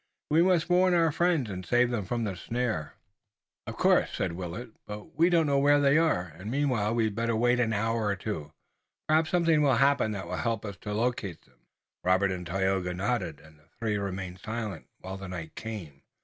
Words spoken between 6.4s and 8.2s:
meanwhile we'd better wait an hour or